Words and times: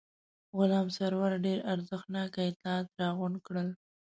غلام 0.57 0.87
سرور 0.97 1.31
ډېر 1.45 1.59
ارزښتناک 1.73 2.31
اطلاعات 2.49 2.87
راغونډ 2.99 3.35
کړل. 3.47 3.69